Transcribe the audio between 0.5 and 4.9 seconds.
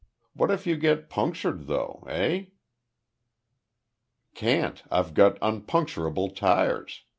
you get punctured, though? Eh?" "Can't.